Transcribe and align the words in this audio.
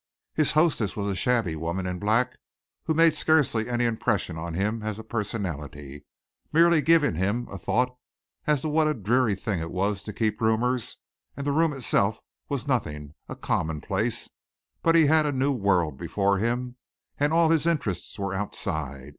His 0.33 0.53
hostess 0.53 0.95
was 0.97 1.05
a 1.05 1.15
shabby 1.15 1.55
woman 1.55 1.85
in 1.85 1.99
black 1.99 2.35
who 2.85 2.95
made 2.95 3.13
scarcely 3.13 3.69
any 3.69 3.85
impression 3.85 4.35
on 4.35 4.55
him 4.55 4.81
as 4.81 4.97
a 4.97 5.03
personality, 5.03 6.05
merely 6.51 6.81
giving 6.81 7.13
him 7.13 7.47
a 7.51 7.57
thought 7.59 7.95
as 8.47 8.61
to 8.61 8.69
what 8.69 8.87
a 8.87 8.95
dreary 8.95 9.35
thing 9.35 9.59
it 9.59 9.69
was 9.69 10.01
to 10.01 10.11
keep 10.11 10.41
roomers 10.41 10.97
and 11.37 11.45
the 11.45 11.51
room 11.51 11.71
itself 11.71 12.19
was 12.49 12.67
nothing, 12.67 13.13
a 13.29 13.35
commonplace, 13.35 14.27
but 14.81 14.95
he 14.95 15.05
had 15.05 15.27
a 15.27 15.31
new 15.31 15.51
world 15.51 15.99
before 15.99 16.39
him 16.39 16.77
and 17.19 17.31
all 17.31 17.51
his 17.51 17.67
interests 17.67 18.17
were 18.17 18.33
outside. 18.33 19.09